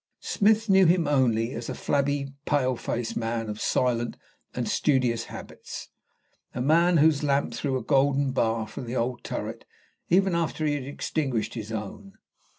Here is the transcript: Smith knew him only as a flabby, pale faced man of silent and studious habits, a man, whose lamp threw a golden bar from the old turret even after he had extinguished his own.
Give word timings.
Smith 0.23 0.67
knew 0.67 0.87
him 0.87 1.07
only 1.07 1.51
as 1.53 1.69
a 1.69 1.75
flabby, 1.75 2.33
pale 2.47 2.75
faced 2.75 3.15
man 3.15 3.47
of 3.47 3.61
silent 3.61 4.17
and 4.55 4.67
studious 4.67 5.25
habits, 5.25 5.89
a 6.55 6.59
man, 6.59 6.97
whose 6.97 7.21
lamp 7.21 7.53
threw 7.53 7.77
a 7.77 7.83
golden 7.83 8.31
bar 8.31 8.65
from 8.67 8.87
the 8.87 8.95
old 8.95 9.23
turret 9.23 9.63
even 10.09 10.33
after 10.33 10.65
he 10.65 10.73
had 10.73 10.85
extinguished 10.85 11.53
his 11.53 11.71
own. 11.71 12.17